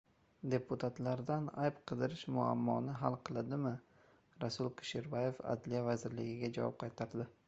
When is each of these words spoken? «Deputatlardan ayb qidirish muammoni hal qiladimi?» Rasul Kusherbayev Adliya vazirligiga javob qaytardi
«Deputatlardan 0.51 1.49
ayb 1.65 1.75
qidirish 1.91 2.23
muammoni 2.37 2.95
hal 3.01 3.17
qiladimi?» 3.29 3.73
Rasul 4.45 4.71
Kusherbayev 4.81 5.43
Adliya 5.55 5.83
vazirligiga 5.89 6.51
javob 6.57 6.81
qaytardi 6.87 7.29